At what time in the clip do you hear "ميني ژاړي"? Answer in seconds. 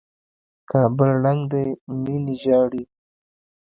2.03-2.83